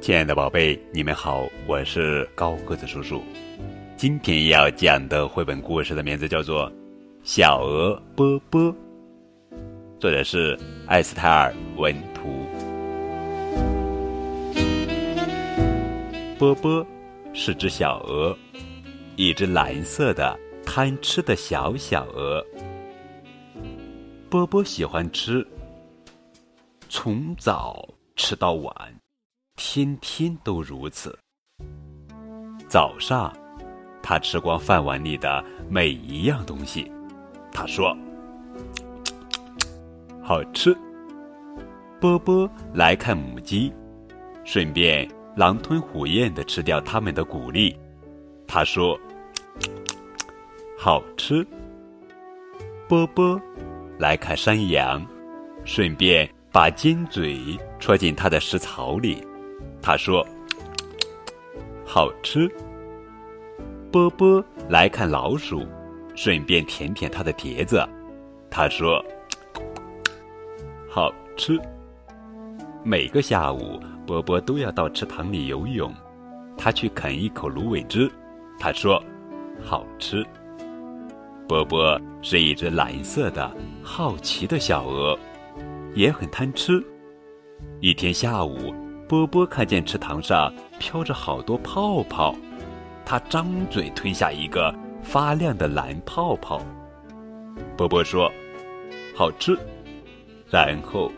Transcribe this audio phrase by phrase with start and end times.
[0.00, 3.22] 亲爱的宝贝，你们好，我是高个子叔叔。
[3.98, 6.70] 今天要讲的绘本故事的名字叫做
[7.22, 8.62] 《小鹅波波》，
[9.98, 12.46] 作者是艾斯泰尔文图。
[16.38, 16.84] 波波
[17.34, 18.34] 是只小鹅，
[19.16, 22.42] 一只蓝色的贪吃的小小鹅。
[24.30, 25.46] 波波喜欢吃，
[26.88, 27.86] 从早
[28.16, 28.74] 吃到晚。
[29.62, 31.16] 天天都如此。
[32.66, 33.30] 早上，
[34.02, 36.90] 他吃光饭碗里的每一样东西，
[37.52, 37.94] 他说
[40.24, 40.74] ：“好吃。”
[42.00, 43.70] 波波来看母鸡，
[44.44, 47.78] 顺便狼吞虎咽的吃掉它们的谷粒，
[48.46, 48.98] 他说
[50.78, 51.46] ：“好吃。”
[52.88, 53.38] 波波
[53.98, 55.06] 来看山羊，
[55.66, 57.38] 顺便把尖嘴
[57.78, 59.22] 戳进它的食槽里。
[59.82, 60.26] 他说
[61.84, 62.48] ：“好吃。”
[63.90, 65.66] 波波来看老鼠，
[66.14, 67.84] 顺便舔舔它的碟子。
[68.50, 69.04] 他说
[70.88, 71.58] ：“好吃。”
[72.84, 75.92] 每个下午，波波都要到池塘里游泳。
[76.56, 78.10] 他去啃一口芦苇汁。
[78.58, 79.02] 他说
[79.64, 80.24] ：“好吃。”
[81.48, 83.50] 波波是一只蓝色的
[83.82, 85.18] 好奇的小鹅，
[85.94, 86.84] 也很贪吃。
[87.80, 88.72] 一天下午。
[89.10, 92.32] 波波看见池塘上飘着好多泡泡，
[93.04, 96.62] 他张嘴吞下一个发亮的蓝泡泡。
[97.76, 98.30] 波波说
[99.12, 99.58] ：“好吃。”
[100.48, 101.10] 然后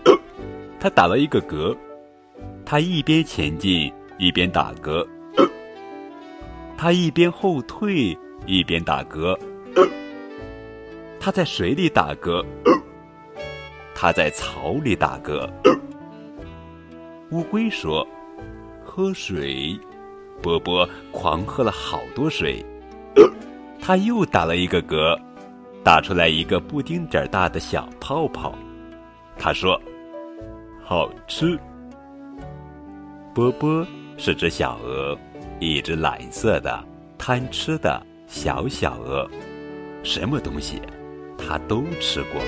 [0.80, 1.76] 他打了一个嗝，
[2.64, 5.06] 他一边前进一边打嗝，
[6.78, 9.38] 他一边后退一边打嗝，
[11.20, 12.42] 他在水里打嗝，
[13.94, 15.46] 他在草里打嗝。
[17.32, 18.06] 乌龟说
[18.84, 19.78] ：“喝水。”
[20.42, 22.64] 波波狂喝了好多水，
[23.80, 25.18] 他又打了一个嗝，
[25.82, 28.54] 打出来一个布丁点儿大的小泡泡。
[29.38, 29.80] 他说
[30.84, 31.58] ：“好吃。”
[33.32, 33.86] 波波
[34.18, 35.16] 是只小鹅，
[35.58, 36.84] 一只蓝色的
[37.16, 39.26] 贪吃的小小鹅，
[40.02, 40.82] 什么东西
[41.38, 42.42] 它都吃过。